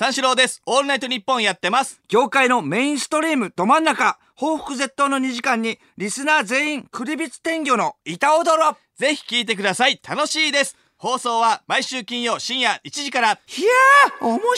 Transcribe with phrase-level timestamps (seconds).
[0.00, 0.62] 三四郎です。
[0.64, 2.00] オールナイトニッポンやってます。
[2.08, 10.00] 業界のメインストリームど真ん中報復絶倒の2時間にリスナー全員クリビツ天魚の板踊ろぜひ聞いてください。
[10.02, 10.74] 楽しいです。
[10.96, 13.32] 放送は毎週金曜深夜1時から。
[13.32, 14.56] いやー面白い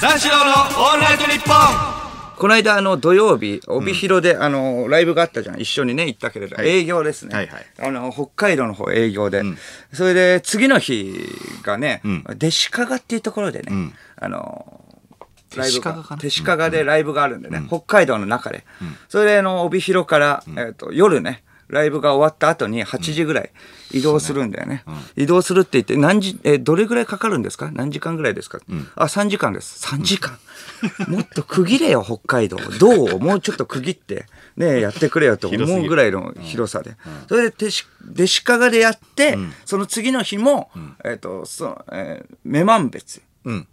[0.00, 1.93] 三四郎のオールナイトニッポン
[2.38, 5.60] この間あの土曜日帯広で、あのライブがあったじゃん。
[5.60, 7.66] 一緒にね行ったけれど、営業ですね、はいはい。
[7.78, 9.42] あの北海道の方営業で、
[9.92, 11.14] それで次の日
[11.62, 12.24] がね、ん。
[12.28, 13.94] 弟子屈っていうところでね、ん。
[14.16, 14.84] あの
[15.56, 18.64] ライブが弟子屈かな手鹿でライブがあるんでね、北海道の中で、
[19.08, 23.50] それであの帯広から、えっと夜ねライブが終わった後に8時ぐらい
[23.90, 24.84] 移動するんだよね、
[25.16, 27.70] 移動するって言って何時えどれぐらいかかるんですか？
[27.72, 28.58] 何時間ぐらいですか、
[28.96, 29.86] あ3時間です。
[29.86, 30.38] 3時間。
[31.08, 32.58] もっと区切れよ北海道。
[32.78, 33.18] どう？
[33.20, 34.26] もうちょっと区切って。
[34.56, 36.96] ねやってくれよと思うぐらいの 広さで、
[37.28, 40.70] それで弟子弟子屈でやって、その次の日も、
[41.04, 43.66] えっ、とそえー女満別うん。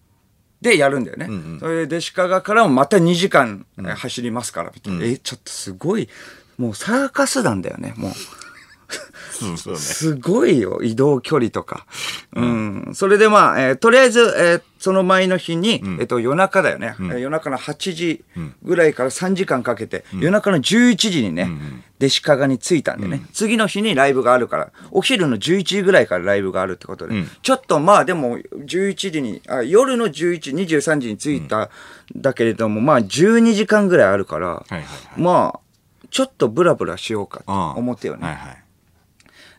[0.61, 1.27] でやるんだよね。
[1.59, 5.05] それで弟子屈からもまた2時間、えー走りますからみたいな。
[5.05, 6.07] え、ちょっとすごい、
[6.61, 8.11] もうサーカス団だよね、もう。
[9.31, 9.79] そうそうね。
[9.79, 11.85] すごいよ、移動距離とか。
[12.35, 12.91] うん。
[12.93, 18.23] それでまあ、えーとりあえず、えーその前の日に、えっと、夜中だよね、えー夜中の8時
[18.63, 21.49] ぐらいから3時間かけて、夜中の11時にね、
[21.99, 31.69] 弟子屈に着いたんでね、次の日にライブがあるから、お昼の11時ぐらいからライブがあるってことで、ちょっとまあでも、11時に、あ夜の11、23時に着いたん
[32.15, 34.83] だけれども、まあ12時間ぐらいあるから、はいはい。
[35.15, 35.59] まあ、
[36.11, 38.27] ちょっとブラブラしようかと思ってよね。
[38.27, 38.63] はいはい。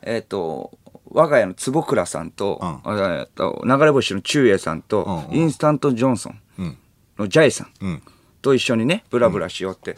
[0.03, 0.79] えっ、と、
[1.11, 6.79] 我が家の坪倉さんと、うえっと流れ星の中英さんと、うんうんインスタントジョンソンうん。
[7.19, 8.03] のジャイさん。
[8.43, 9.97] と一緒にね、ブラブラしようって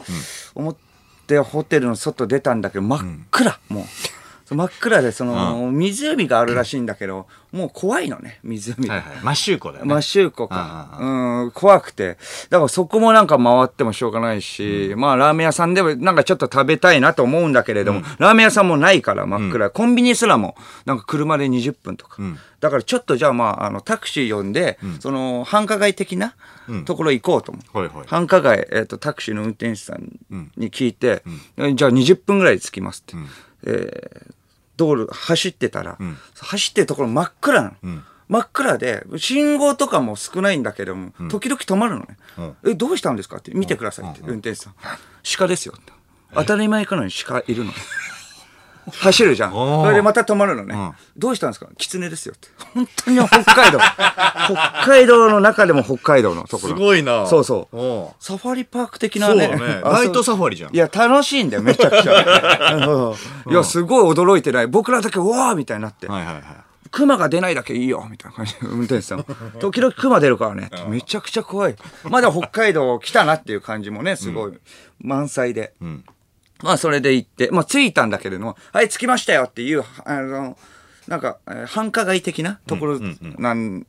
[0.53, 0.77] 思っ
[1.27, 3.83] て、ホテルの外出たんだけど、真っ暗、もう。
[4.53, 8.95] 真っ暗で、その、湖があるらしいんだけど、もう怖いのね、湖が。
[8.95, 9.17] はいはい。
[9.23, 9.93] マッシューコだよね。
[9.93, 10.97] マシューコか。
[10.99, 12.17] うん、怖くて。
[12.49, 19.69] だからそこもなんか回ってもしょうがないし、まあラーメン屋さんでもなんかちょっと食べたいなと思うんだけれども、ラーメン屋さんもないから真っ暗。
[19.69, 20.55] コンビニすらも
[20.85, 22.21] なんか車で20分とか。
[22.59, 26.35] だからちょっとじゃあまあ、あの、タクシー呼んで、その繁華街的な
[26.85, 27.77] ところ行こうと思う。
[27.77, 30.19] はいはい繁華街、えっ、と、タクシーの運転手さん
[30.57, 31.23] に聞いて、
[31.57, 33.15] えじゃあ20分ぐらいで着きますって。
[33.65, 34.35] えー
[34.77, 35.97] 道路走ってたら、
[36.39, 38.01] 走ってるところ真っ暗なの。
[38.27, 42.17] 真っ暗で、信号とかも少ないんだけども、時々止まるのね。
[42.65, 44.73] え、どうしたんですかって、見てくださいって、運転手さん。
[45.37, 45.75] 鹿ですよ。
[46.33, 47.71] 当たり前かのに鹿いるの。
[48.91, 49.51] 走るじゃん。
[49.51, 50.75] それでまた止まるのね。
[50.75, 51.67] んどうしたんですか？
[51.77, 52.47] 狐ですよって。
[52.73, 53.79] 本当に北海道。
[54.45, 56.73] 北海道の中でも北海道のところ。
[56.75, 58.23] すごいなそうそう。
[58.23, 59.47] サファリパーク的なね。
[59.83, 62.75] ナイトサファリじゃんいや、楽しいんだよ、めちゃくちゃ。
[62.75, 64.67] うんいや、すごい驚いてない。
[64.67, 66.07] 僕らだけ、うわーみたいになって。
[66.07, 66.43] はいはいはい。
[66.91, 69.25] 熊が出ないだけいいよみたいな感じで運転手さん
[69.59, 71.75] 時々熊出るからねめちゃくちゃ怖い
[72.05, 74.53] まだ北海道来たなっていう感じもねすごい
[75.01, 75.73] 満載で、
[76.65, 80.57] まあそれで行ってまあ着いたんだけれどもはい着きましたよっていうあの
[81.07, 82.99] なんか、えー繁華街的なところ
[83.37, 83.85] なん、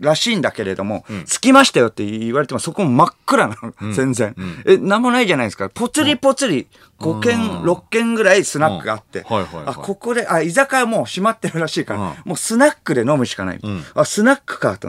[0.00, 4.36] らしいんだけれども、着きましたよって言われてもそこも真っ暗なの、全然、
[4.66, 5.70] えなんもないじゃないですか。
[5.70, 6.66] ぽつりぽつり
[7.00, 9.36] 5軒、6軒ぐらいスナックがあって、うん。
[9.36, 9.64] はいはいはい。
[9.68, 13.60] あここであ居酒屋もう閉まってるらしいから、もうスナックで飲むしかない、
[13.94, 14.88] あスナックかと、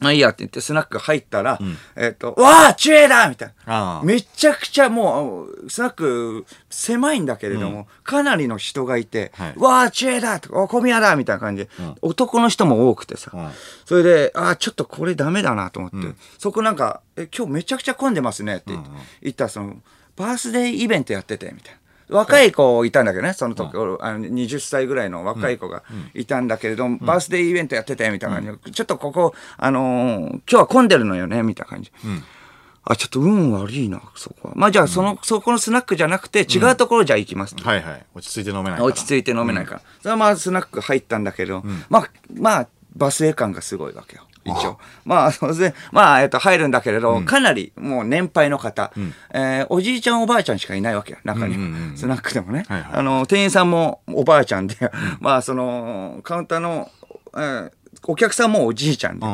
[0.00, 1.58] まあいいやって言ってスナック入ったら、
[1.96, 4.00] えっ、と、わあチュエだみたいな。
[4.04, 9.54] めちゃくちゃもう、スナック狭いんだけれども、かなりの人がいて、はい。
[9.56, 11.64] わあチュエだとか、お小宮だみたいな感じ。
[11.64, 11.70] で、
[12.02, 13.52] 男の人も多くてさ、ん。
[13.84, 15.96] それで、ああ、ちょっとこれダメだなと思って、
[16.38, 18.90] そこなんか、え、今日めちゃくちゃ混んでますねって言って
[19.22, 19.76] 言ったら、その、
[20.16, 21.78] バースデーイベントやってて、みたいな。
[22.16, 25.82] 若い子いたんだけどね、その時、あの20歳ぐらいの若い子が
[26.14, 31.92] いたんだけれども、バースデーイベントやってて、みたいな感じで、ちょっとここ、あのー今日は混んでるのよね、みたいな感じ。
[32.84, 34.54] あ、ちょっと運悪いな、そこは。
[34.56, 37.56] まあじゃあ、その、そこのスナックじゃなくて、違うところじゃあ行きます。
[37.56, 38.06] はいはい。
[38.14, 38.84] 落ち着いて飲めないから。
[38.84, 39.80] 落ち着いて飲めないから。
[40.00, 44.22] それはまあスナック入ったんだけど、まあ、まあ、バスエ感がすごいわけよ。
[44.44, 44.78] 一応。
[45.04, 48.92] まあ、それで、まあ、えっと、入るんだけれど、かなりもう年配の方、
[49.32, 51.54] えーおじいちゃんおばあちゃんしかいないわけよ、中に。
[51.56, 51.96] は。
[51.96, 52.64] スナックでもね。
[52.92, 54.76] あの、店員さんもおばあちゃんで、
[55.20, 56.90] まあ、その、カウンターの、
[57.34, 57.70] えー
[58.06, 59.26] お客さんもおじいちゃんで、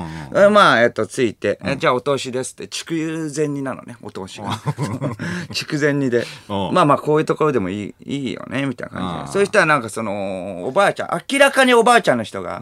[0.50, 4.60] まあ、えっと、ついて、えじゃあお通しですって、筑前煮なのね、お通しが。
[5.52, 6.74] 筑前煮で、うん。
[6.74, 9.32] まあまあ、こういうところでもいいいいよね、みたいな感じで。
[9.32, 12.60] そうしたらなんかその、おばあちゃん、明らかにおばあちゃんの人が、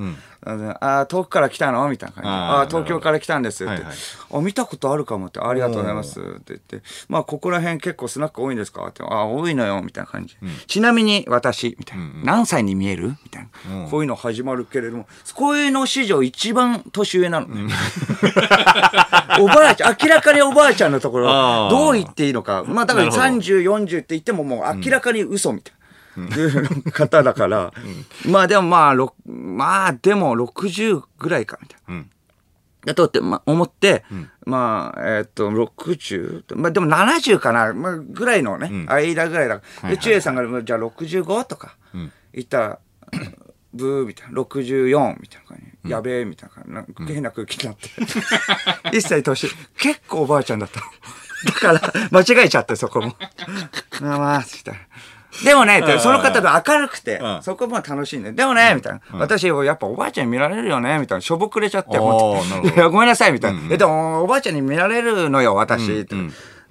[0.52, 1.88] あー遠くから来たの？
[1.88, 2.28] みたいな感じで。
[2.28, 3.72] あーあ東京から来たんですって。
[3.72, 3.94] はいはい
[4.30, 5.40] あ、見たことあるかもって。
[5.40, 6.82] ありがとうございますって言って。
[7.08, 8.86] まあ、ここら辺結構スナック多いんですか？
[8.86, 9.02] って。
[9.02, 9.80] ああ、多いのよ。
[9.82, 10.36] みたいな感じ。
[10.66, 12.04] ちなみに私、みたいな。
[12.24, 13.08] 何歳に見える？
[13.08, 13.86] みたいな。
[13.88, 17.72] こういうの始まるけれども、こういうの史上一番年上なのね。
[19.40, 22.64] おばあちゃん、明らかにおばあちゃんのところどう言っていいのか。
[22.66, 25.77] まあ、だからなるほど30、40って言ってももう明らかに嘘みたいな。
[26.26, 27.72] いう方だから、
[28.26, 31.94] まあでもまあ、ろまあでも60ぐらいかみたいな。
[31.94, 32.10] うん
[32.84, 34.04] だとって、まあ、思って、
[34.46, 39.60] まあ、えーっと、60、まあでも70かな、まあ、ぐらいのね、間ぐらいだ。
[39.88, 41.76] で、ちゅえさんが、じゃあ65とか、
[42.32, 42.78] 言ったら、
[43.74, 45.90] ブーみたいな、64みたいな感じ。
[45.90, 48.96] やべえみたいな感じなんか変な空気になって。
[48.96, 49.48] 一歳年、
[49.78, 50.86] 結構おばあちゃんだったの。
[51.72, 53.16] だから、間違えちゃって、そこも。
[54.00, 54.80] まあまあ、みたいな。
[55.44, 58.32] でもね、その方が明るくてうん、そこも楽しいね。
[58.32, 59.00] でもね、みたいな。
[59.12, 61.22] 私、やっぱおばあちゃんに見られるよね、みたいな。
[61.22, 63.60] しょぼくれちゃって、 ごめんなさい、みたいな。
[63.70, 66.06] えでも、おばあちゃんに見られるのよ、私。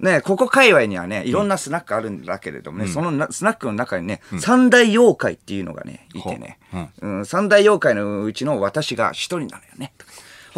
[0.00, 6.58] ね、ここ界隈にはね、いろんなスナックあるんだけれどもね、そのなスナックの中にね、三大妖怪っていうのがね、いてね、
[7.02, 7.26] うん。
[7.26, 9.92] 三大妖怪のうちの私が一人なのよね。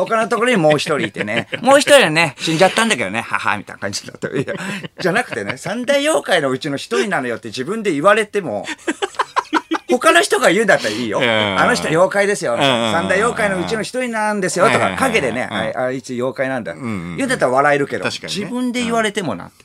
[0.07, 4.29] 他のところにもう一人いてね、 もう一人はね、死んじゃったんだけどね、はは、みたいな感じだった。
[4.29, 4.55] いや、
[4.99, 8.67] じゃなくてね、三大妖怪のうちの一人なのよって自分で言われても、
[9.91, 11.21] 他の人が言うんだったらいいよ。
[11.21, 12.57] あの人妖怪ですよ。
[12.57, 14.71] 三大妖怪のうちの一人なんですよ。
[14.71, 16.75] とか、陰でね、うんああいつ妖怪なんだ。
[16.75, 19.65] 言うんだったら笑えるけど、自分で言われてもなって。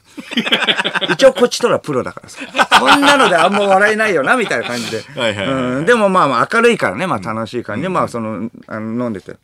[1.11, 2.39] 一応こっちとらプロだからさ。
[2.79, 5.03] そんなのであんま笑えないよな、みたいな感じで。
[5.85, 9.35] でもまあまあ明るいからね、まあ楽しい感じで、まあその、あの飲んでて。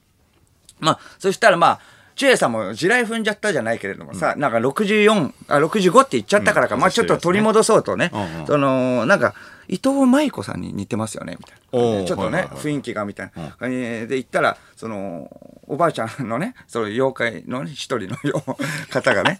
[0.82, 1.80] まあ、そしたらまあ、
[2.16, 8.48] チュエさんも地雷踏んじゃったじゃないけれどもさ、なんか64、あ、65って言っちゃったからか、まあちょっと取り戻そうとね、うんうん。
[8.48, 9.34] その、なんか、
[9.68, 12.06] 伊藤舞子さんに似てますよね、みたいな。
[12.06, 12.58] ちょっとね、はいはいはい。
[12.58, 13.52] 雰囲気がみたいな。
[13.52, 15.30] 感じで言ったら、その、
[15.68, 18.44] おばあちゃんのね、その妖怪のね、一人のよ
[18.90, 19.40] 方がね、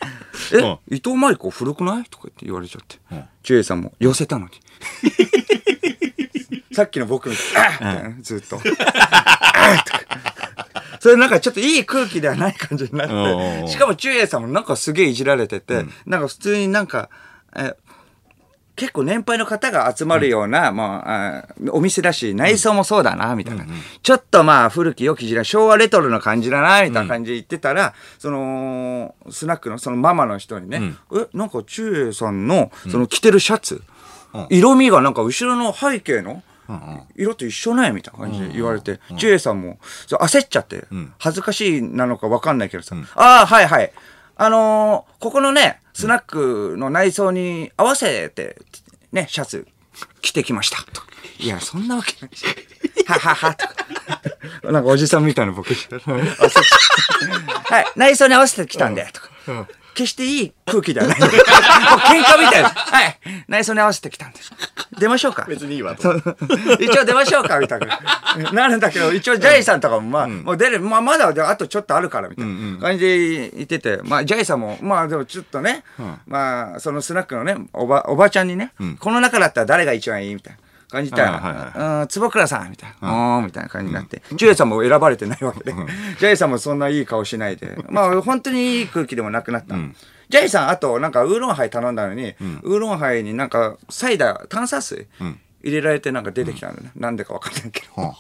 [0.54, 0.78] え、 うん。
[0.90, 2.04] 伊藤舞子古くない？
[2.06, 2.96] とか言って言われちゃって。
[3.14, 4.52] ん、チュエさんも寄せたのに。
[6.74, 7.96] さっきの僕みたいな、あっ！
[7.96, 8.60] みたいなずっと。
[11.02, 17.10] それなんかちょっといい空気ではない感じになって、しかも中英さんもなんかすげえいじられてて、なんか普通になんか、
[17.56, 17.74] え
[18.76, 23.66] 結構年配の方が集まるような、まあ、あお店だし、内装もそうだな、みたいな。
[24.04, 33.82] ちょっとまあ、古き良き時代、昭和レトロな感じだな、みたいな感じで言ってたら、その、スナックのそのママの人にね、え、なんか中英さんの、その着てるシャツ、
[34.50, 36.44] 色味がなんか後ろの背景の、
[37.16, 40.86] 色と一緒ねみたいな感じで言われて、ジュエさんもそう焦っちゃって、
[41.18, 43.92] 恥ずかしいなのか分かんないけどさ、ああ、はいはい。
[44.38, 48.58] あのーここのね、スナックの内装に合わせて、
[49.12, 49.68] ね、シャツ
[50.22, 50.78] 着てきました。
[50.92, 51.02] と
[51.40, 52.46] いや、そんなわけないし。
[53.08, 53.76] ははは、とか。
[54.72, 55.74] なんかおじさんみたいな僕。
[55.74, 59.68] はい、内装に合わせてきたんで、とか。
[59.94, 61.18] 決していい空気ではない。
[61.20, 62.74] 喧嘩みたいです。
[62.76, 63.18] はい。
[63.48, 64.52] 内装に合わせてきたんです。
[65.00, 65.46] 出ましょうか。
[65.48, 66.14] 別にいいわと
[66.80, 68.00] 一応出ましょうか、みたいな。
[68.54, 75.84] なるんだけど、一応ジャイさんとかも、まあ、もう出る、まあ、まだあとちょっとあるから、みたいな感じで言ってて、まあ、ジャイさんも、まあ、でもちょっとね、
[76.28, 80.60] まあ、そのスナックのね、おば、おばちゃんにね、この中だったら誰が一番いいみたいな。
[80.92, 85.74] 感じたはいはい坪倉さんみたいな、うん、みたいな感じになって、ジュエさんも選ばれてないわけで、
[86.20, 89.76] ジャイさんもそんないい顔しないで、まあ、本当にいい空気でもなくなった。
[90.30, 95.08] ジャイさん、あと、なんか、ウーロンハイ頼んだのに、ウーロンハイになんか、サイダー、炭酸水、
[95.64, 96.92] 入れられてなんか出てきたのね。
[96.96, 98.16] なんでかわかんないけど。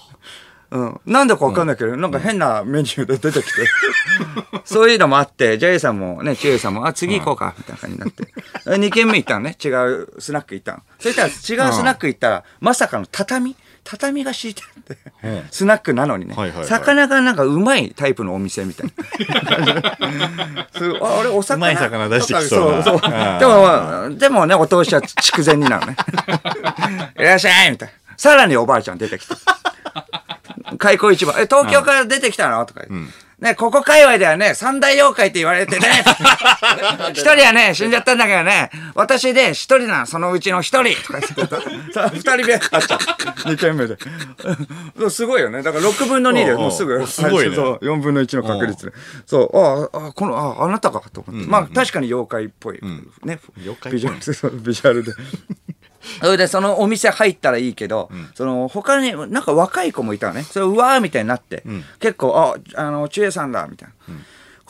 [0.71, 1.01] うん。
[1.05, 3.67] なんでかわかんないけど、なんか変なメニューで出てきて。
[4.63, 8.23] そういうのもあって、ジャイさんもね、チュエさんも、あ、次行こうか、みたいな感じになって。
[8.65, 9.57] 2軒目行ったのね。
[9.63, 10.79] 違うスナック行ったの。
[10.99, 13.55] そしたら違うスナック行ったら、まさかの畳？
[13.83, 16.35] 畳が敷いてあって、スナックなのにね、
[16.65, 19.97] 魚がなんかうまいタイプのお店みたいな。
[21.01, 21.55] ああれ、お魚？
[21.55, 23.11] うまい魚出してきそうなそうそう。
[23.39, 25.95] でも、でもね、お通しは筑前煮なのね。
[27.17, 27.93] いらっしゃいみたいな。
[28.17, 29.35] さらにおばあちゃん出てきた。
[30.77, 32.65] 開口一番、え、東京から出てきたの？
[32.65, 33.31] とか言って。
[33.41, 35.87] ね、ここ界隈ではね、三大妖怪って言われてね。
[37.09, 42.59] 一人はね、死んじゃったんだけどね、私で一人なの、そのうちの一人とか言って二人目。
[43.51, 43.97] 二軒目で。
[45.09, 45.63] すごいよね。
[45.63, 47.03] だから6分の2でもうすぐ。
[47.07, 48.91] すごいねそう、4分の1の確率で。
[49.25, 51.49] そう、ああ、この、あ、あなたかと思って。
[51.49, 52.79] まあ、確かに妖怪っぽい。
[53.23, 53.39] ね。
[53.57, 54.07] 妖怪っ
[54.39, 55.13] ぽいビジュアルで。
[56.21, 60.43] そ れで、そのお店入ったらいいけど、その、他に、なんか若い子もいたのね。
[60.43, 61.63] それ、うわーみたいになって、
[61.99, 64.15] 結構、あ、あの、ちえさんだ、みたいな。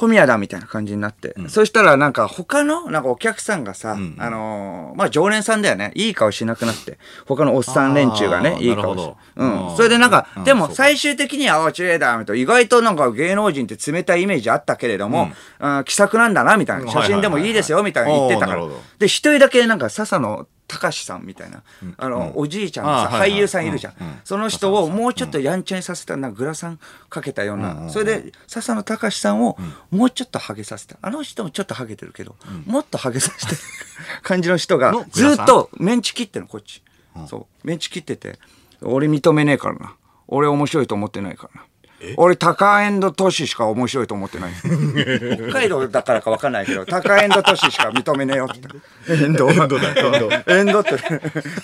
[0.01, 4.15] 小宮だみたいな感じになって、そしたらなんか他のなんかお客さんがさ、ん。
[4.17, 5.91] あのーまあ常連さんだよね。
[5.93, 6.97] いい顔しなくなって。
[7.27, 9.17] 他のおっさん連中があねーいい顔しなるほど。
[9.35, 9.69] うん。
[9.69, 9.77] うん。
[9.77, 10.43] それでなんか、うん。
[10.43, 12.41] でも最終的には「あちれだ」みたいな。
[12.41, 15.83] 意外となんか芸能人って冷たいイメージあったけれども、うん。
[15.83, 16.91] 気さくなんだなみたいな。
[16.91, 18.63] 写真でもいいですよみたいな言ってたから。
[18.97, 21.63] で一人だけなんか笹野隆さんみたいな、
[21.97, 29.57] あの、おじいちゃんのさ、俳優さんいるじゃん、その人をもうちょっとやんちゃにさせたなグラサンかけたような、それで笹野隆さんを
[29.89, 30.97] もうちょっとハゲさせた。
[31.01, 32.35] あの人もちょっとハゲてるけど、
[32.65, 33.57] もっとハゲさせてる
[34.23, 36.81] 感じの人が ずっとメンチ切ってんのこっち、
[37.27, 37.67] そう。
[37.67, 38.39] メンチ切ってて
[38.81, 39.95] 俺認めねえからな。
[40.27, 41.67] 俺面白いと思ってないからな
[42.17, 44.53] 俺高エンド都市しか面白いと思ってない。
[45.51, 48.61] 北海道だからか分かんないけど高エンド都市しか認めねえよって。
[49.07, 50.91] 言ったエンドエンドだエンドエンドって。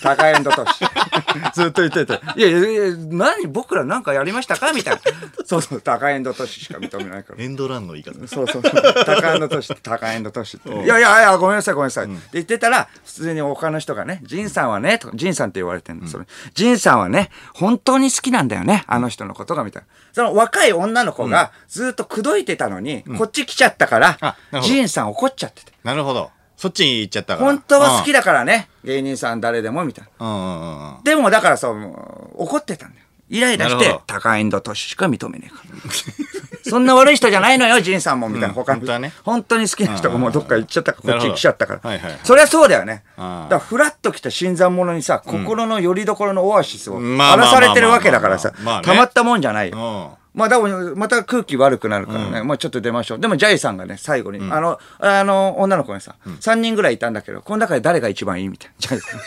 [0.01, 0.85] 高エンド都市。
[1.53, 5.01] ずっと言ってていやいやいや何僕らなんかやりましたかみたいな。
[5.45, 7.43] そうそう高エンド都市しか認めないから。
[7.43, 8.27] エンドランの言い方。
[8.27, 8.61] そうそう。
[8.61, 10.69] 高エンド都市って、高エンド都市って。
[10.69, 12.05] いやいやいや、ごめんなさい、ごめんなさい。
[12.05, 16.25] って言ってたら、普通に他の人がね、ジンさんはね、とジンさんって言われてるの、それ。
[16.53, 19.87] ジンさんはね、本当に好きなんだよね、あの人のことが、みたいな。
[20.13, 25.73] その若い女の子がずっと口説いてたのに、こっち来ちゃったからジンさん怒っちゃってて。
[25.83, 30.99] なるほどそっちに行っちゃったから本当は好きだからね、芸人さん誰でも、みたいな。
[31.03, 31.93] でもだからそう、
[32.33, 33.05] 怒ってたんだよ。
[33.29, 35.75] イライラして高エンド都市しか認めねえから。
[36.69, 38.47] そんな悪い人じゃないのよ、ジンさんも、みたいな。
[38.49, 41.99] うん他の本当はね本当に好きな人がもうどっか行っちゃったから、こっち来ちゃったから。
[42.23, 43.03] そりゃそうだよね。
[43.17, 49.77] だから、フラッと来た新参者にさ、心の拠り所のオアシスをまあ荒らされてるわけだからさたまったもんじゃないよ。
[49.77, 52.43] うんまあ、多分、また空気悪くなるからね。
[52.43, 53.19] まあ、ちょっと出ましょう。
[53.19, 58.75] でも、ジャイさんがね、最後に、あの、あの、女の子にさ、3人ぐらいいたんだけど、この中で誰が一番いいみたいな。
[58.77, 59.19] ジャイさん。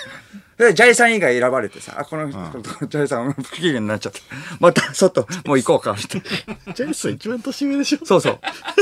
[0.60, 2.38] で、ジャイさん以外選ばれてさ、あ、この人、
[2.86, 4.20] ジャイさん不機嫌になっちゃって。
[4.60, 6.22] また、外、もう行こうか、みたい
[6.66, 6.72] な。
[6.74, 8.04] ジェイス一番年上でしょ？
[8.04, 8.38] そうそう。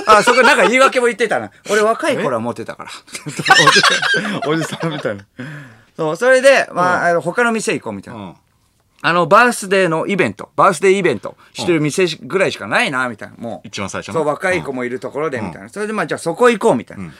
[0.07, 1.53] あ、そこなんか言い訳も言ってたな。
[1.71, 2.91] 俺若い頃はモテたから。
[4.49, 5.25] おじさんみたいな。
[5.97, 8.21] そう、それで、まあ、あの他の店行こうみたいな。
[8.21, 8.35] うん
[9.01, 13.37] あの、バースデーのイベント、バースデーイベントしてる店ぐらいしかないな、みたいな。
[13.39, 13.69] もう。
[13.69, 15.69] 一番最初のそう、若い子もいるところで、みたいな。
[15.69, 17.13] それで、まあ、じゃあそこ行こう、みたいな。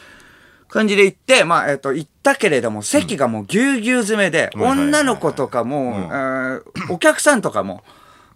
[0.69, 7.83] 感じで行って、まあ、えっ、と、行ったけれども、席がもうぎゅうぎゅう詰めで、はいはいはい女の子とかも、えーお客さんとかも、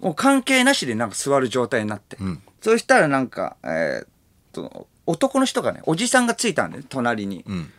[0.01, 2.17] もう関係なしでなんか座る状態になって。
[2.61, 4.09] そしたらなんか、えーっ
[4.53, 7.45] と、男の人がね、おじさんがついたんだよ、隣に。
[7.49, 7.71] ん。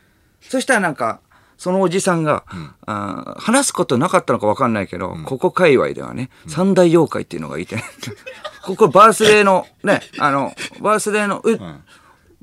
[0.42, 1.20] そしたらなんか、
[1.58, 2.44] そのおじさんが、
[2.86, 7.78] あー話すことなかったのか分かんないけど、ここ界隈ではね、三大妖怪っていうのがいて、
[8.64, 11.58] ここバースデーの、ね、あの、バースデーの、え、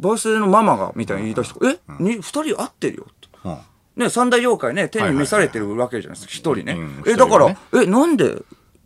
[0.00, 3.28] バースデーのママが、みたいに言い出して、え、に二人会ってるよって。
[3.44, 3.58] うん。
[3.96, 6.72] ね、三大妖怪ね、天に召されてるわけじゃないですか、一人ね。
[6.72, 7.02] うん。
[7.06, 8.42] え、だから、一え、なんで、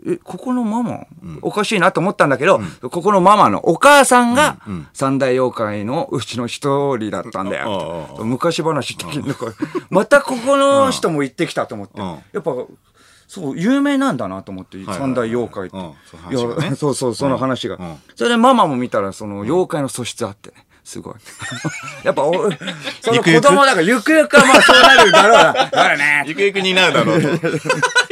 [0.06, 1.06] え、ここのママ、
[1.40, 4.58] おかしいなと思ったんだけど、ここのママのお母さんが、
[4.92, 8.08] 三大妖怪のうちの一人だったんだよ。
[8.18, 9.34] うん昔話的に、
[9.90, 12.00] またここの人も行ってきたと思って。
[12.00, 12.06] うん。
[12.32, 12.52] やっぱ、
[13.26, 15.76] そう、有名なんだなと思って、はい三大妖怪って。
[15.78, 16.76] うん。
[16.76, 17.76] そうそう、その話が。
[17.76, 17.96] うん。
[18.14, 20.63] それでママも見たら、その妖怪の素質あってね。
[20.84, 21.14] すごい。
[22.04, 22.50] やっぱお、
[23.00, 25.52] その子供だから、ゆくゆくはまあそうなるだろうな。
[25.64, 26.24] だからね。
[26.26, 27.28] ゆくゆくになるだろうと。
[27.48, 27.50] い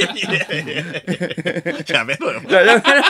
[0.00, 2.40] やいやいややめろよ。
[2.40, 3.02] いややめろよ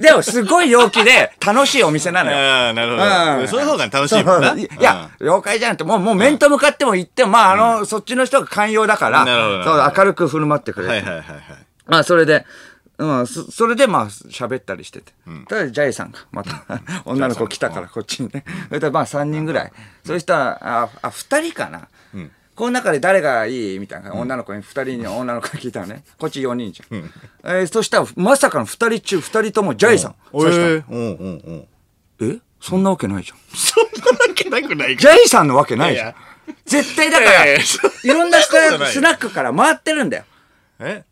[0.00, 2.36] でも、すごい陽気で楽しいお店なのよ。
[2.38, 3.48] ああ、なるほうんど。
[3.48, 4.54] その方が楽しいもんな。
[4.54, 10.88] いや、妖怪じゃなくて、もう、もう面と向かっても言っても、まあ、あの、そっちの人が寛容だから、なるほどなるほそう、明るく振る舞ってくうん。
[10.88, 11.06] れて。
[11.06, 11.42] はいはいはいはい。
[11.86, 12.46] まあ、それで、
[12.98, 15.12] うん、そそれでまあ喋ったりしてて、
[15.48, 16.64] ただジャイさんがまた
[17.04, 18.44] 女の子来たからこっちにね。
[18.68, 19.72] それでまあ3人ぐらい。
[20.04, 21.88] そしたらああ2人かな、
[22.56, 24.12] この中で誰がいいみたいな。
[24.14, 26.02] 女の子に2人に女の子が聞いたのね。
[26.18, 26.98] こっち4人じゃん、
[27.44, 30.82] えーそしたらまさかの2人中2人ともジャイさん、おそしたらえ。
[32.20, 32.38] え？
[32.60, 33.38] そんなわけないじゃん。
[33.56, 34.96] そんなわけなくない。
[34.96, 36.14] ジャイさんのわけないじゃん。
[36.64, 37.58] 絶対だからい
[38.06, 40.24] ろんなスナックから回ってるんだよ。
[40.80, 41.04] え？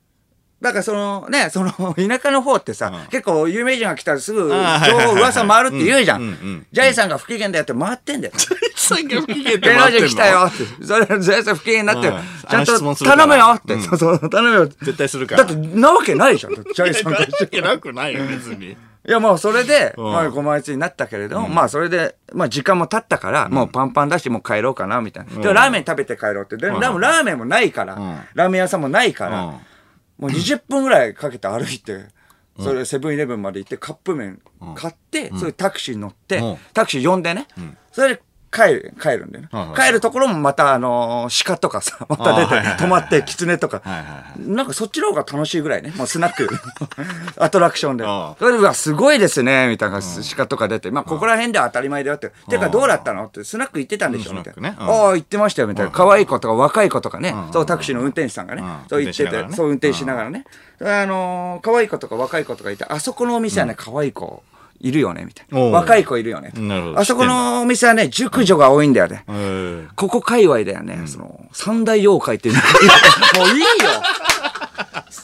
[0.60, 6.66] だからそのね、 その田舎の方ってさ、結構有名人が来たらすぐ情報噂回るって言うじゃうん。
[6.72, 8.34] ジャイさんが不機嫌だよって回ってんだよ。
[8.75, 10.06] さんが不機嫌って回ってんの？
[10.06, 10.84] 人来たよって。
[10.84, 12.22] それ、ジャイさん不機嫌になってるうん。
[12.48, 13.75] ちゃんと頼むよって。
[13.75, 14.66] うんそうそう、頼むよ。
[14.66, 15.44] 絶対するから。
[15.44, 16.54] だって、なわけないじゃん。
[16.54, 17.18] ジャイさんが
[17.68, 18.76] なくないよ、別に。
[19.08, 25.40] いやもうそれで、うんまあご満悦になったけれども、まあそれで、まあ時間も経ったから、もうパンパンだし、もう帰ろうかな、みたいな。
[25.40, 26.56] でもラーメン食べて帰ろうって。
[26.56, 29.54] で、でもラーメンもないから、んラーメン屋さんもないから、うん
[30.18, 32.06] もう20分ぐらいかけて歩いて、
[32.58, 34.40] それセブンイレブンまで行ってカップ麺
[34.75, 36.56] 買って、それでタクシーに乗って、うん。
[36.73, 37.46] タクシー呼んでね、
[37.92, 38.23] それで
[38.56, 39.48] 帰る、帰るんだよね。
[39.52, 43.82] はいはい帰るところもまた、あのー鹿とかさ、また出て、あーはいはいはい止まって、狐とか。
[43.84, 45.92] はいはいはいなんかそっちの方が楽しいぐらいね。
[45.96, 46.48] もうスナック、
[47.38, 48.04] アトラクションで。
[48.04, 50.00] ああそれで、うわ、すごいですね、みたいな
[50.36, 50.90] 鹿とか出て。
[50.90, 52.32] まあ、ここら辺では当たり前だよって。
[52.48, 54.54] てか、どうだったのって、スナック行ってたんでしょうんみたいな。
[54.54, 55.90] スナックねうんああ、行ってましたよ、みたいな。
[55.90, 57.34] 可愛い子とか若い子とかね。
[57.52, 58.78] そう、タクシーの運転手さんがねうん。
[58.88, 60.44] そう言ってて、運転しながらねそう運転しながらね。
[61.02, 64.42] あのー、可愛い子とか若い子とかいて、あそこのお店はね、可愛い子
[64.86, 65.60] いるよね、みたいな。
[65.60, 66.52] 若い子いるよね。
[66.54, 69.24] なるほどあそこのお店はね、熟女が多いんだよね。
[69.28, 71.02] えーここ界隈だよね。
[71.06, 72.60] その、三大妖怪っていうの
[73.46, 73.66] もういいよ。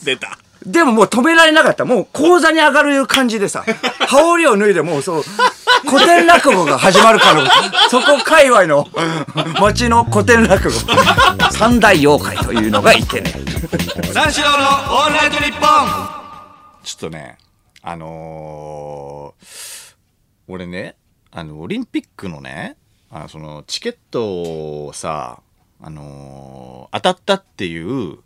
[0.05, 1.85] 出たでももう止められなかった。
[1.85, 3.65] もう講座に上がる感じでさ、
[4.09, 5.23] 羽織を脱いでもうそう、
[5.89, 7.51] 古典落語が始まるから、
[7.91, 8.87] そこ界隈の
[9.61, 10.75] 町の古典落語。
[11.51, 13.35] 三大妖怪というのがいてね。
[14.13, 15.69] 三四郎のオールナイトニッポン
[16.85, 17.39] ちょっとね
[17.83, 19.97] あのー
[20.49, 20.97] 俺ね
[21.31, 22.77] あのオリンピックのね
[23.11, 25.41] あそのチケットをさ
[25.81, 28.19] あのー当たったっていう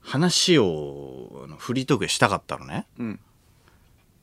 [0.00, 3.20] 話をフリートークでしたかったのね、ん。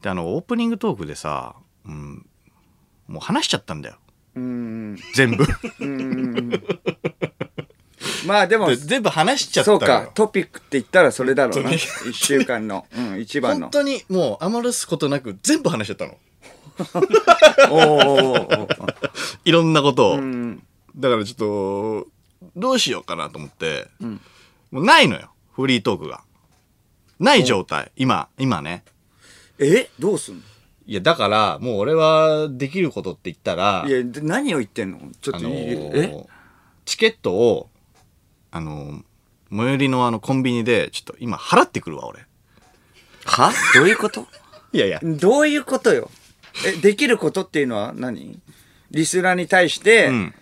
[0.02, 2.26] であのオープニングトークでさ、うん、
[3.08, 3.98] もう話しちゃったんだよ。
[4.36, 4.98] うーん。
[5.14, 5.46] 全部
[8.28, 11.70] まあでもで、全部話しちゃったそうか、トピックって言ったらそれだろうな。
[11.70, 13.68] 本一週間の、うん、一番の。
[13.68, 16.18] 本当にもう余らすことなく全部話しちゃったの。
[17.72, 18.68] おーお
[19.46, 20.64] いろんなことを、うん。
[20.96, 21.38] だからちょっ
[22.04, 22.08] と
[22.56, 23.88] どうしようかなと思って、
[24.72, 25.32] もうないのよ。
[25.54, 26.22] フリートークが。
[27.20, 27.92] ない状態。
[27.96, 28.84] 今今ね。
[29.58, 29.90] え？
[29.98, 30.42] どうすんの？
[30.86, 35.00] いやだからもう俺はできることって言ったらいや、で何を言ってんの？
[35.20, 36.28] ちょっあのといい、ーえ？
[36.86, 37.70] チケットを
[38.58, 39.04] あのー
[39.50, 42.26] 最寄りのあのコンビニでちょっと今払ってくるわ俺。
[43.24, 43.54] は？
[43.74, 44.28] どういうこと？
[44.74, 45.00] いやいや。
[45.02, 46.12] どういうことよ？
[46.66, 48.42] え、できることっていうのは何？
[48.92, 50.34] リスナーに対してうん、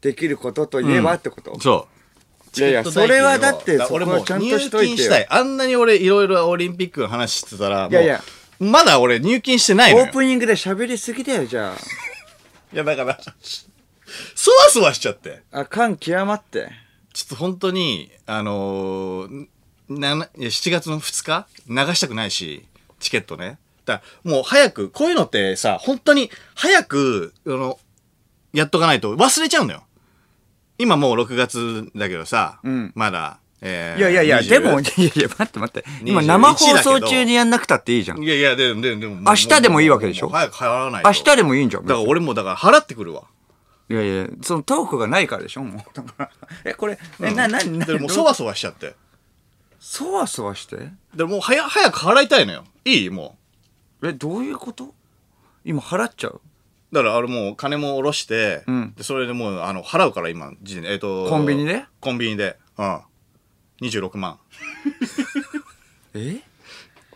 [0.00, 1.88] できることといえばってこと、そ
[2.54, 2.60] う。
[2.60, 4.96] いやいや、それはだって、そこ俺もうはちゃんと入しといてよ。
[4.96, 5.20] 金した。
[5.20, 5.26] い。
[5.28, 8.02] あんなに俺いろいろオリンピックの話してたらもういや。
[8.02, 8.22] いや
[8.60, 10.04] まだ俺入金してないのよ。
[10.04, 11.74] オープニングで喋りすぎだよ、じゃ
[12.72, 13.18] いやだから
[14.36, 15.42] そわそわしちゃって。
[15.50, 15.60] あ。
[15.60, 16.70] あかん極まって。
[17.12, 19.46] ちょっと本当にあのー
[19.88, 22.64] なないや7月の2日流したくないし
[23.00, 23.58] チケットね。
[23.84, 27.78] だもう早くこういうのってさ本当に早くあの
[28.54, 29.82] やっとかないと忘れちゃうのよ。
[30.78, 32.92] 今もう6月だけどさ、うん。
[32.94, 35.84] まだ、えーいやいやいや、20でも、いやいや、待って待って。
[36.04, 38.22] 今21生放送中にやんなくたっていいじゃん。
[38.22, 40.28] いやいやでででも明日でもいいわけでしょ？
[40.28, 41.08] 早く払わないと。
[41.08, 41.86] 明日でもいいんじゃん。
[41.86, 43.24] だから俺もだから払ってくるわ
[43.88, 45.82] いやいや、そのトークがないからでしょ、もう。
[45.94, 46.30] だから
[46.64, 48.94] え、これ、え、な、な、な、でもうそわそわしちゃって。
[49.80, 50.90] そわそわして？
[51.14, 52.64] でもう早早く払いたいのよ。
[52.84, 53.10] いい？
[53.10, 53.36] も
[54.02, 54.94] え、どういうこと？
[55.64, 56.40] 今払っちゃう？
[56.92, 58.94] うだからあれもう金も下ろして、うん。
[58.96, 60.92] でそれでもうあの払うから今時点で。
[60.92, 61.84] えっ、とコンビニで？
[62.00, 62.56] コンビニで。
[62.78, 63.00] うん。
[63.80, 64.38] 26万。
[66.14, 66.40] え？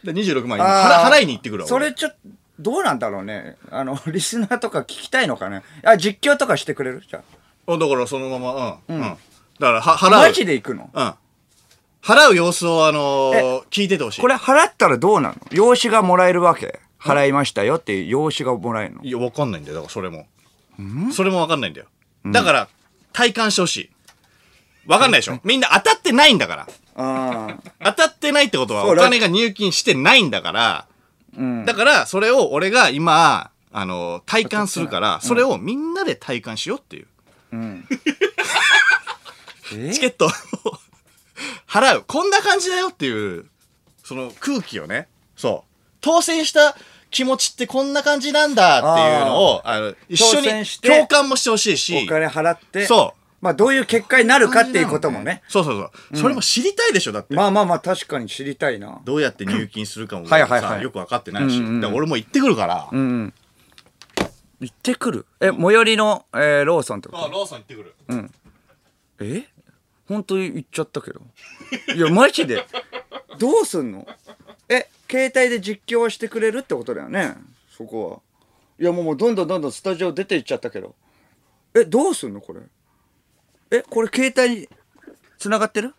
[0.05, 1.87] で26万払払いに行ってくるわ俺。
[1.87, 2.16] それちょっと、
[2.59, 3.57] どうなんだろうね。
[3.71, 5.62] あの、 リスナーとか聞きたいのかね。
[5.85, 7.03] あ、実況とかしてくれる？
[7.09, 7.21] じゃ
[7.66, 9.19] うんだからそのままうん、うん、だか
[9.73, 9.97] らはあ。
[9.99, 10.90] 払うマジで行くの？
[10.92, 11.14] うん
[12.03, 15.35] 払う様子をあのー聞いててほしいこれ払ったらどうなの？
[15.51, 16.79] 用紙がもらえるわけ？
[17.01, 19.03] 払いましたよっていう用紙がもらえるの？
[19.03, 19.75] いや、わかんないんだよ。
[19.77, 20.27] だからそれも。
[21.12, 21.87] それもわかんないんだよ。
[22.27, 22.69] だから、
[23.12, 23.90] 体感してほしい。
[24.87, 25.40] わかんないでしょ？
[25.42, 26.69] みんな当たってないんだから。
[26.95, 30.86] あ当たってないってことはそうだお金が入金してないんだから。
[31.64, 37.07] だから、それを俺が今、あの、体感するから、それをみんなで体感しようっていう。
[37.53, 37.85] うん。
[39.75, 39.92] え？
[39.92, 40.31] チケットを
[41.68, 42.05] 払う。
[42.07, 43.46] こんな感じだよっていう、
[44.05, 45.09] その空気をね。
[45.37, 45.70] そう。
[46.01, 46.77] 当選した
[47.11, 52.05] 気持ちってこんな感じなんだっていうのを、あの一緒当に共感もしてほしいし。
[52.05, 53.26] お金払って、そう。
[53.40, 55.42] まあどういう結果になるかっていうこともね。
[55.49, 56.16] そうそうそう。
[56.16, 57.35] それも知りたいでしょ、だって。
[57.35, 59.01] まあまあまあ確かに知りたいな。
[59.05, 61.59] どうやって入金するかもはいはいはいさよく分かってないし。
[61.59, 62.88] うんうんだから俺も行ってくるから。
[62.90, 63.35] うんうん。
[64.61, 65.27] 行ってくる？
[65.40, 67.11] え、最寄りの、えーローソンと？
[67.12, 67.94] あ、ローソン行ってくる。
[69.20, 69.44] え？
[70.09, 71.20] 本当に行っちゃったけど。
[71.94, 72.64] いや、マジで。
[73.38, 74.07] どうすんの？
[74.70, 77.35] え、携帯で実況はしてくれるってことだよね。
[77.77, 78.18] そこは。
[78.81, 80.94] いや、もうもうどんどんどんどんスタジオ出て行っちゃったけど。
[81.75, 82.61] え、どうすんのこれ？
[83.70, 84.68] え、これ携帯に
[85.38, 85.94] 繋がってる？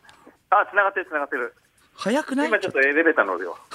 [0.50, 1.54] あ、繋がってる、繋がってる。
[1.96, 2.48] 早くない？
[2.48, 3.58] 今ちょっとエレベーター乗るよ。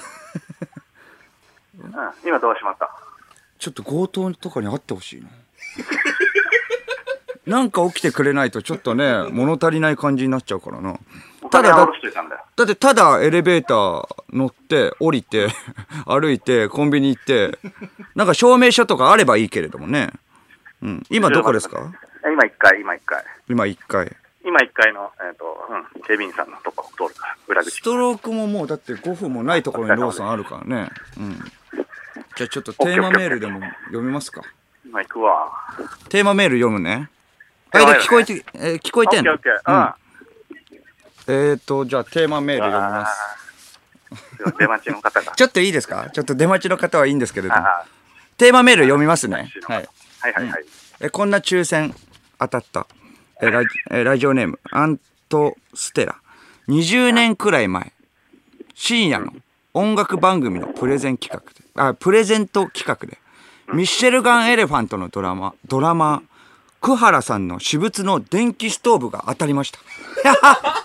[1.78, 1.92] うん、
[2.24, 2.90] 今どうしまった。
[3.58, 5.28] ちょっと強盗とかに会ってほしいな。
[7.58, 10.96] なんか起きてくれないとちょっとね、物足りない感じになっちゃうからな。
[11.50, 11.86] ただだ
[12.54, 15.48] だってただエレベーター乗って、降りて、
[16.06, 17.58] 歩いて、コンビニ行って、
[18.14, 20.10] なんか証明書とかあればいいけれどもね。
[20.82, 21.02] うん。
[21.10, 21.80] 今どこですか？
[21.80, 23.24] え今1階、今1階。
[23.48, 24.16] 今1回。
[24.44, 27.82] 今1階の、えっ、と、うん、警備員さんのとこ通るから、裏口ス。
[27.82, 30.90] トロークももうだって5分もないところにローソンあるからね。
[31.16, 31.38] うん。
[32.36, 34.42] じゃあちょっとテーマメールでも読みますか。
[34.84, 35.48] 今行くわ。
[36.08, 37.08] テーマメール読むね。
[37.70, 39.32] テーマメールね間聞こえて、えー聞こえてんの？
[39.32, 39.94] オッケーオッケー。
[41.28, 41.50] うん。
[41.50, 43.80] えーと、じゃあテーマメール読みます。
[44.58, 45.32] 出待ちの方が。
[45.36, 46.10] ちょっといいですか？
[46.10, 47.60] ちょっと出待ちの方はいいんですけれども。
[47.60, 47.84] あ
[48.38, 49.52] テーマメール読みますね。
[49.68, 49.88] ははいい。
[50.20, 50.64] はいはいはい。
[51.00, 51.94] えこんな抽選
[52.42, 52.86] 当たった。
[53.40, 56.16] えラジえラジオネーム、アントステラ。
[56.68, 57.92] 20年くらい前、
[58.74, 59.32] 深夜の
[59.74, 63.18] 音楽番組のプレゼン企画で、あ、プレゼント企画で、
[63.74, 66.22] ミッシェルガン・エレファントのドラマ、ドラマ、
[66.80, 69.78] 久原さんの私物の電気ストーブが当たりました。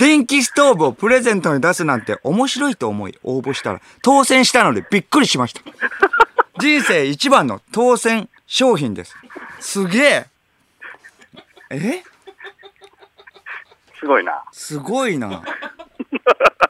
[0.00, 5.60] 電気ストーブをプレゼントに出すなんて面白いと思い応募したら当選したのでびっくりしました。
[6.58, 9.14] 人生一番の当選商品です。
[9.60, 10.26] すげえ
[11.70, 12.02] え？
[13.96, 14.42] すごいな。
[14.50, 15.44] すごいな。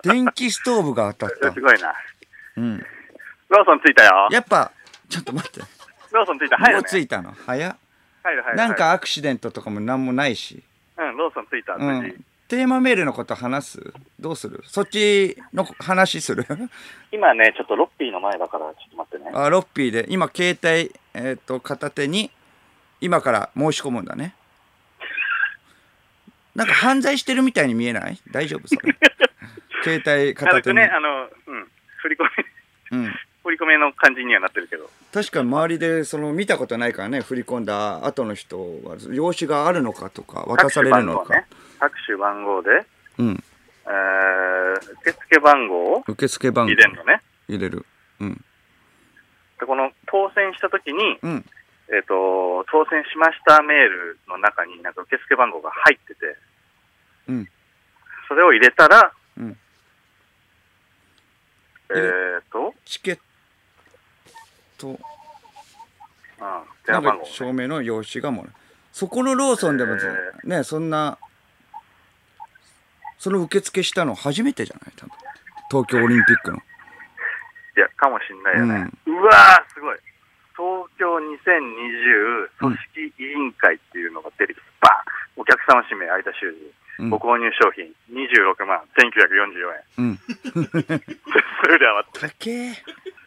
[0.03, 1.59] 電気ストーブが当たったす。
[1.59, 1.95] ごいな。
[2.59, 2.79] うん。
[3.49, 4.29] ローソン着いたよ。
[4.31, 4.73] やっぱ、
[5.09, 5.61] ちょっと待って。
[6.13, 6.59] ローソン着いた。
[6.59, 6.87] 入もるね。
[6.87, 7.33] う着いたの？
[7.47, 7.77] 早っ。
[8.25, 8.59] 入る入る。
[8.59, 10.63] なんかアクシデントとかもなんもないし。
[10.99, 11.77] うん、ローソン着いた。
[11.77, 12.25] うん。
[12.49, 13.95] テーマメールのこと話す？
[14.19, 14.63] どうする？
[14.67, 16.45] そっちの話する？
[17.11, 19.31] 今ね、ちょっとロッピーの前だから、ちょっと待ってね。
[19.33, 22.31] あ、ロッピーで、今携帯、えっ、と、片手に、
[23.01, 24.35] 今から申し込むんだね。
[26.55, 28.19] なんか犯罪してるみたいに見えない？
[28.31, 28.95] 大丈夫それ？
[30.01, 30.77] 携帯片手に。
[30.77, 32.25] ね、あの、うん、振り込
[32.93, 33.15] み、うん。
[33.43, 34.91] 振り込みの感じにはなってるけど。
[35.13, 41.47] 確かに周りでその見たことないからね振り込んだ後の人は用紙があるのかとか渡されるのか、ね。
[41.79, 42.71] 各種番号で、
[43.19, 43.45] うん
[43.87, 47.23] えー、受付番号を受付番号入れるのね。
[47.49, 47.87] 入れる
[48.21, 48.45] うん
[49.59, 51.47] でこの当選した時に、うん。
[51.93, 56.37] えっ、と、当選しましたメールの中になんか受付番号が入ってて、
[57.29, 57.49] うん。
[58.29, 59.59] それを入れたら、うん。
[61.91, 63.19] えっ、と、チケッ
[64.79, 64.89] ト。
[64.89, 64.97] うん、
[66.87, 68.55] 電話番号をね、証明の用紙がもらえる。
[68.93, 70.09] そこのローソンでもず
[70.45, 71.17] えねそんな
[73.19, 74.93] その受付したの初めてじゃない？
[74.97, 75.13] 多分。
[75.71, 76.59] 東京オリンピックの
[77.77, 78.91] いや、かもしんないよね。
[79.07, 79.99] うわー、すごい。
[80.57, 89.83] 東京2020組織委員会っていうのが出てきて、バーンお客様指名、相田修二、うんご購入商品26万1944円。
[89.97, 90.19] うん
[91.65, 92.83] それでは待って。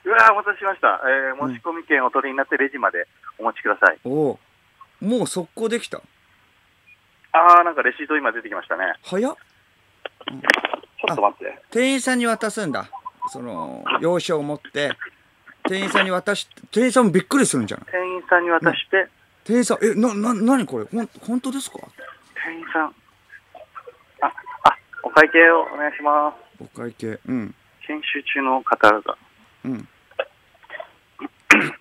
[0.06, 1.02] うわー、お待たせしました。
[1.06, 3.08] えー、申し込み券お取りになってレジまで
[3.40, 3.98] お待ちください。
[4.04, 4.38] おう
[5.04, 6.02] もう速攻できた
[7.32, 8.94] あー、なんかレシート今出てきましたね。
[9.04, 11.62] 早っちょっと待って。
[11.72, 12.90] 店員さんに渡すんだ
[13.32, 14.92] その用紙を持って
[15.68, 17.86] 店員さんに渡し店員さんもびっくりするんじゃない？
[17.92, 19.08] 店員さんに渡して、
[19.44, 20.86] 店員さんえなな何これ？
[20.86, 21.78] ほん本当ですか？
[22.46, 22.86] 店員さん、
[24.22, 26.64] あ、あ、お会計をお願いします。
[26.64, 27.56] お会計うん。
[27.88, 29.18] 研修中の方が。
[29.66, 29.78] うん。
[29.78, 29.88] びっ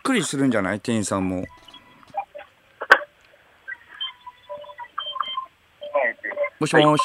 [0.02, 0.80] くりするんじゃない？
[0.80, 1.44] 店員さんも。
[6.60, 7.02] もしもし。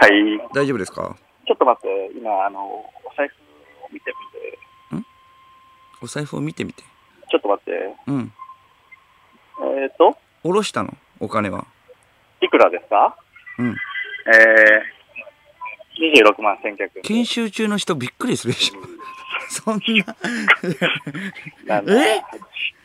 [0.00, 0.10] はい。
[0.10, 0.48] はい。
[0.54, 1.14] 大丈夫ですか？
[1.46, 3.32] ちょっと待って、今、あの、お財布
[3.84, 4.14] を見て
[4.92, 5.04] みて。
[6.02, 6.82] お財布を見てみて。
[7.30, 7.94] ちょっと待って。
[8.06, 8.32] うん。
[9.82, 10.94] えっ、ー、と、下ろしたの？
[11.20, 11.66] お金は。
[12.40, 13.16] いくらですか？
[13.58, 13.76] うん。
[14.26, 17.02] えー、26万1900円。
[17.02, 18.74] 研修中の人びっくりするでしょ。
[19.48, 19.80] そんな。
[21.82, 22.22] 7、え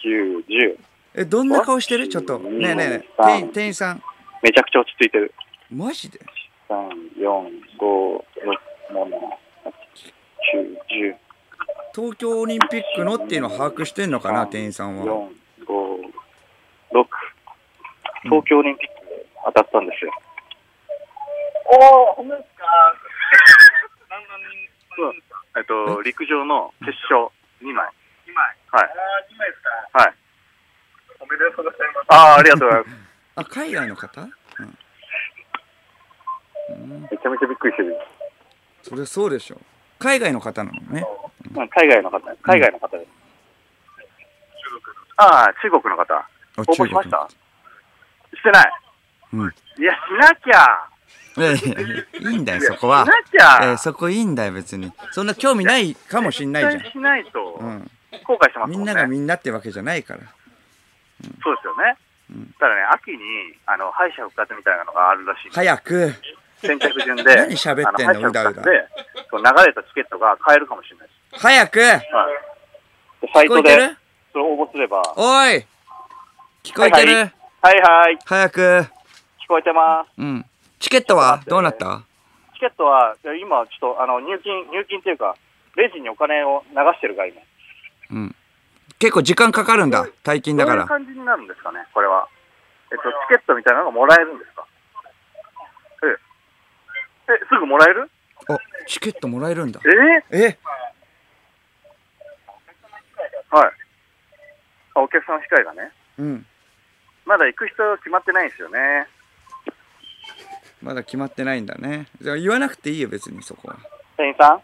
[0.03, 0.77] ？9、10。
[1.15, 2.09] えどんな顔してる？
[2.09, 2.37] ちょっと。
[2.37, 3.23] ねえねえねえ。
[3.23, 4.03] 店店員さん。
[4.43, 5.33] めちゃくちゃ落ち着いてる。
[5.71, 6.19] マジで
[6.69, 7.23] ？3、4、
[7.79, 8.57] 5、6、
[8.93, 9.73] 7、8、
[10.53, 10.77] 9、
[11.13, 11.15] 10。
[11.97, 15.73] 東京オリンピックのっていうのを把握してんのかな店員さんは4、5、
[16.93, 17.05] 6。
[18.21, 20.11] 東京オリンピックで当たったんですよ。
[21.65, 22.65] おお、ほんまですか
[24.11, 27.33] 何万人えっと、陸上の決勝
[27.65, 27.89] 2枚。
[28.29, 28.83] 2枚はい。
[28.83, 30.13] ああ、2枚ですかはい。
[31.19, 32.05] おめでとうございます。
[32.09, 32.97] ああ、ありがとうございます。
[33.37, 34.29] あ海外の方、うん
[37.09, 37.97] めちゃめちゃびっくりしてる。
[38.83, 39.59] それそうでしょ
[39.97, 41.16] 海外の方なのねうん
[41.67, 43.09] 海外の方、海外の方です。
[45.17, 46.13] ああ、中国の方。
[46.13, 47.29] あ応募しまし中た
[48.35, 48.71] してない。
[49.33, 50.89] うんいや、しなきゃ。
[51.37, 53.59] いやいんだよそこはしなきゃ。
[53.71, 57.89] えーそこいいんだよ別にそんな興味ないかもしんないじゃんしないと、うん、
[58.25, 58.77] 後悔しますもんね。
[58.77, 60.21] みんながみんなってわけじゃないから
[61.43, 61.95] そうですよね。
[62.31, 63.17] うんただね、秋に、
[63.65, 66.11] あの、敗者復活みたいなのがあるらしい早く
[66.61, 68.87] 先着順で、 何喋ってんのあ敗者復活うだうだで、
[69.29, 71.16] そう流れたチケットが買えるかもしれないです。
[71.37, 71.79] 早く
[73.33, 73.95] サイトで、
[74.33, 75.65] それを応募すれば、おい
[76.63, 77.23] 聞こえてる、はい
[77.61, 78.17] はいはい。
[78.25, 78.59] 早く。
[78.59, 80.09] 聞こえてます。
[80.17, 80.45] うん。
[80.79, 81.41] チケットは？
[81.47, 82.03] どうなった？
[82.53, 85.35] チケットは、今、ちょっと、あの、入金、入金っていうか、
[85.75, 87.41] レジにお金を流してるから、今。
[88.11, 88.35] うん。
[88.99, 90.07] 結構時間かかるんだ。
[90.23, 90.87] 大金だかどういうら。
[90.87, 92.27] 感じになるんですかね、これは。
[92.91, 94.65] えっと、チケットみたいなのがもらえるんですか？
[97.29, 97.33] え。
[97.33, 98.09] え、すぐもらえる？
[98.49, 99.79] お、チケットもらえるんだ。
[100.31, 100.57] ええ？
[103.49, 103.71] はい。
[104.95, 105.91] あ、お客さんの控えがね。
[106.17, 106.45] うん。
[107.25, 109.07] まだ行く人決まってないんですよね。
[110.81, 112.07] まだ決まってないんだね。
[112.21, 113.77] じゃあ言わなくていいよ、別にそこは。
[114.15, 114.61] 店員さ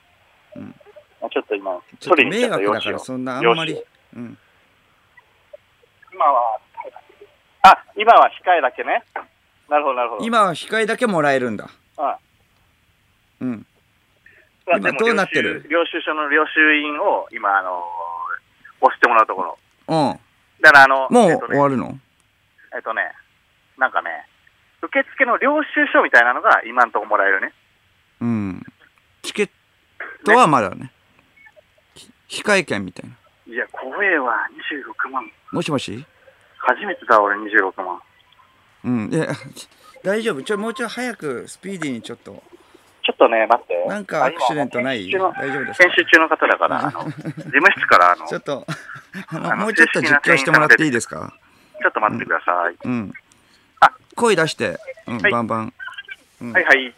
[0.56, 0.60] ん？
[0.60, 0.76] うん
[1.22, 3.82] あちょっと今、ちょっと取りに迷惑だから、そんなあんまり。
[4.16, 4.38] うん。
[6.14, 6.60] 今は、
[7.62, 9.04] あ、今は控えだけね。
[9.70, 10.26] なるほど、なるほど。
[10.26, 11.70] 今は控えだけもらえるんだ。
[11.98, 12.20] あ
[13.40, 13.66] うん。
[14.68, 15.64] まあ今でもどうなってる？
[15.70, 18.13] 領収領収書の領収印を今、あのー
[18.84, 19.58] 押してもらうところ。
[19.88, 20.20] うん。
[20.62, 21.98] だから、あの、もうえっとね終わるの？
[22.76, 23.12] えっとね、
[23.78, 24.28] なんかね、
[24.82, 27.54] 受付の領収書みたいなのが今んとこもらえるね。
[28.22, 28.66] うん。
[29.22, 29.50] チケッ
[30.26, 30.92] トはまだね。
[32.28, 33.16] ひ控え券みたいな。
[33.54, 34.48] いや、怖えわ、
[35.06, 35.32] 26万。
[35.52, 36.06] もしもし？
[36.58, 38.02] 初めてだ、俺26万。
[38.86, 39.14] うん。
[39.14, 39.28] いや、
[40.04, 40.42] 大丈夫。
[40.42, 42.42] ちょ、もうちょい早く、スピーディーにちょっと。
[43.04, 43.86] ちょっとね、待って。
[43.88, 45.10] なんかアクシデントない？
[45.12, 45.84] 大丈夫ですか？
[45.90, 48.66] 編集中の方だから、あの、事務室から、あの、ち ょちょっと、
[49.28, 51.34] あの、もうちょっと実況してもらっていいですか？
[51.88, 52.76] っと待ってください。
[52.84, 53.14] うん。
[53.82, 55.74] あ声出して、うん、はいバンバン。
[56.42, 56.94] うんはいはい。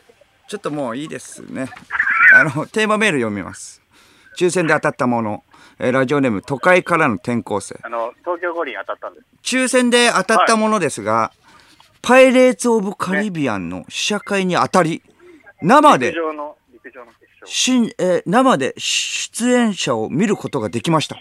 [0.47, 1.67] ちょっともういいですね。
[2.35, 3.81] あの、テーマメール読みます。
[4.37, 5.43] 抽選で当たったもの。
[5.79, 7.79] えーラジオネーム、都会からの転校生。
[7.83, 9.25] あの、東京五輪当たったんです。
[9.43, 11.31] 抽選で当たったものですが、
[12.01, 15.01] パイレーツ・オブ・カリビアンの試写会に当たり、
[15.65, 17.51] 生で陸、上の、陸上の決勝。
[17.51, 21.17] しんえー生で出演者を見ることができました。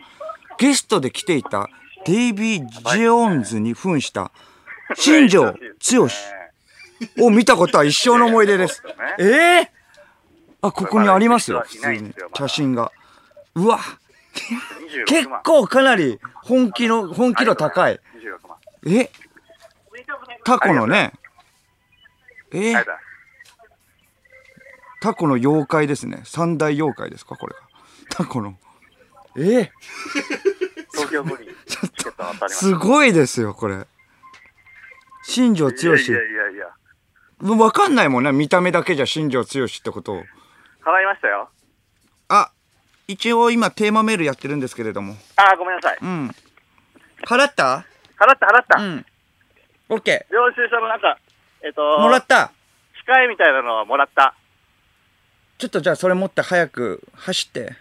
[0.59, 1.69] ゲストで来ていた
[2.05, 4.31] デイビー・ジョーンズに扮した
[4.95, 6.09] 新庄剛志
[7.21, 8.83] を見たことは一生の思い出です。
[9.19, 9.73] ええ
[10.61, 12.93] あ、ここにありますよ、普通に写真が。
[13.55, 15.43] うわ、26結万。
[15.43, 17.99] 構かなり本気の、本気度高い。
[18.15, 18.59] 26万。
[18.87, 19.11] え？
[20.45, 21.13] タコのね、
[22.53, 22.59] え？
[22.59, 23.14] ありがとうござい
[25.05, 26.23] タコの妖怪ですね。
[26.25, 27.61] 三大妖怪ですか、これが。
[28.09, 28.57] タコの。
[29.37, 29.65] え？
[29.65, 29.69] ま
[30.95, 31.47] す東京五輪。
[31.67, 32.49] チケット当たりました。
[32.49, 33.87] すごいですよ、これ。
[35.25, 35.85] 新庄剛志。
[35.85, 36.69] いやいやいやいや。
[37.39, 38.33] もうわかんないもんね。
[38.33, 40.17] 見た目だけじゃ新庄剛志ってことを。
[40.17, 40.25] 払い
[41.05, 41.51] ましたよ。
[42.29, 42.51] あ、
[43.07, 45.17] 一応今テーマメールやってるんですけれども。
[45.37, 45.99] あー、ごめんなさい。
[46.01, 46.31] うん。
[47.27, 47.85] 払った？
[48.19, 48.83] 払った払った。
[48.83, 49.07] うん。
[49.91, 51.19] オッケ領収書のなんか、
[51.63, 52.01] えっと、ー。
[52.01, 52.53] もらった。
[53.07, 54.35] 控えみたいなのはもらった。
[55.59, 57.73] ちょっとじゃあそれ持って早く走って。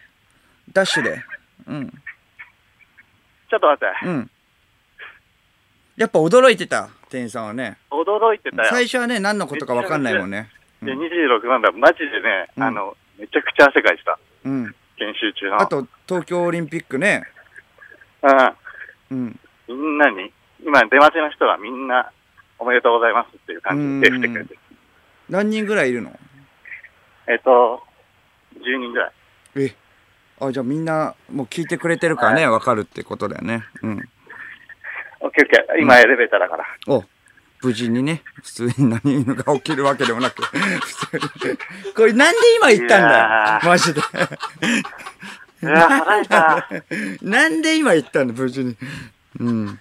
[0.72, 1.22] ダッシュで。
[1.68, 1.90] うん。
[1.90, 4.08] ちょっと待って。
[4.08, 4.32] うん。
[5.98, 7.78] やっぱ驚いてた、店員さんはね。
[7.92, 8.70] 驚いてたよ。
[8.70, 10.50] 最初はね、何のことかわかんないもんね。
[10.82, 11.72] いや、26万だ。
[11.72, 14.18] マジでね、うんあの、めちゃくちゃ汗かいてた。
[14.46, 14.76] うん。
[14.98, 15.62] 研修中の。
[15.62, 17.24] あ、と、東京オリンピックね。
[19.12, 19.18] うん。
[19.18, 19.40] うん。
[19.68, 20.32] みんなに、
[20.66, 22.12] 今出待ちの人はみんな、
[22.58, 24.60] おめでとうございますっていう感じで手振ってくれてる。
[25.30, 26.18] 何人ぐらいいるの？
[27.28, 27.82] えっと、
[28.58, 29.12] 10人ぐらい。
[29.56, 29.76] え。
[30.40, 33.64] あ、じゃあみんな、もう聞いてくれてるからね、わかるってことだよね。
[33.82, 33.92] うん。
[35.22, 35.82] オッケーオッケー。
[35.82, 36.66] 今エレベーターだから。
[36.88, 37.04] お
[37.62, 41.08] 無事にね、普通に何が起きるわけでもなく、 普
[41.40, 41.94] 通に。
[41.96, 44.02] これなんで今言ったんいやだよーマジで。
[44.02, 46.68] いや、払えた。
[46.76, 48.76] いなんで今言ったんだ、無事に。
[49.40, 49.80] うん。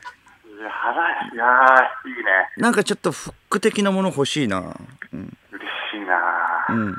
[0.62, 2.30] や、払え、いやー、いいね。
[2.56, 4.58] なんかちょっとフック的なもの欲しいな。
[5.12, 5.36] うん。
[5.50, 6.96] 嬉しいなうん。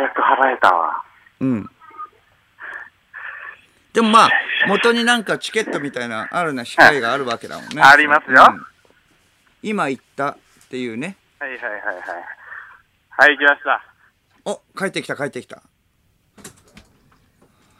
[0.00, 1.02] やく払えたわ。
[1.40, 1.70] うん。
[3.92, 4.30] でもまあ、
[4.68, 7.82] 元になんかチケットみたいな、あるな、控えがあるわけだもんね。
[7.82, 8.66] ありますようん
[9.62, 10.36] 今言ったっ
[10.70, 11.16] ていうね。
[11.38, 12.04] はいはいはいはい。
[13.10, 13.84] はい、来ました。
[14.46, 15.62] お、帰ってきた、帰ってきた。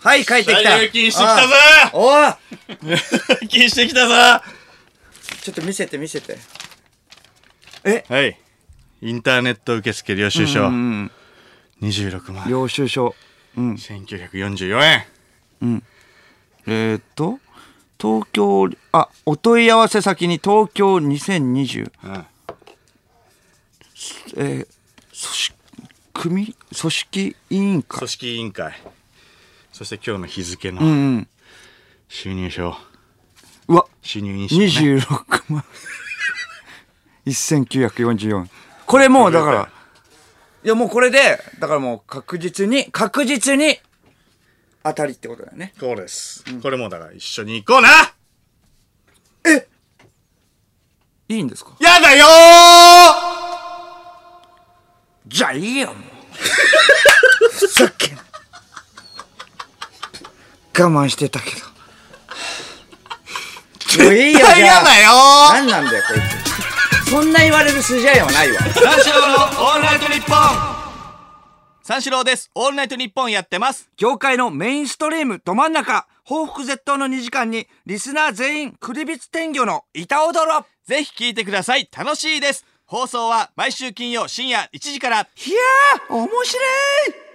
[0.03, 0.79] はい、帰ってきた。
[0.79, 1.55] 入金してきたぞ
[1.87, 2.35] あおい
[2.83, 4.45] 入金してきたぞ
[5.43, 6.37] ちょっと見せて見せて。
[7.85, 8.05] え？
[8.09, 8.39] はい。
[9.01, 11.11] インターネット受付領収書、うん。
[11.83, 13.15] 26万領収書。
[13.57, 13.75] うん。
[13.75, 15.05] 1944
[15.63, 15.83] 円。
[16.67, 17.39] えー、っと、
[18.01, 22.27] 東京、あ、お問い合わせ先に東京2020、うん。
[24.37, 24.67] えー、組
[25.13, 25.57] 織、
[26.15, 28.09] 組、組織委員会組。
[28.09, 28.73] 織委員会。
[29.73, 30.87] そして今日の日付うんうの
[31.19, 31.29] ん。
[32.09, 32.77] 収入書、
[33.69, 35.01] うわ、収入印紙、ね。
[35.01, 35.65] 26万。
[37.27, 38.47] 1944。
[38.87, 39.73] これもうだから、
[40.63, 43.79] いやもうこれで、だからもう確実に、確実に
[44.85, 45.73] 当たりってことだよね。
[45.79, 46.45] そうです。
[46.63, 47.89] これもうだから一緒に行こうな。
[51.29, 51.77] いいんですか？
[51.81, 52.27] やだよ！
[55.29, 55.87] じゃあいいよ。
[55.89, 55.97] もう
[57.53, 58.23] ふざけんな。
[60.77, 61.63] 我慢してたけど。
[64.05, 65.11] もういいよじゃあやだよ！
[65.53, 66.50] 何なんだよこいつ
[67.11, 70.37] そんな言われる筋合いはないわ三四郎のオールナイトニッポン
[71.83, 72.53] 三四郎です。
[72.55, 73.91] オールナイトニッポンやってます。
[73.97, 81.89] 業界のメインストリームど真ん中報復絶倒の2時間にリスナー全員クリビツ天魚の板踊ろぜひ聞いてください。
[81.91, 82.65] 楽しいです。
[82.87, 85.17] 放送は毎週金曜深夜1時から。
[85.17, 86.61] いやー面白
[87.09, 87.30] い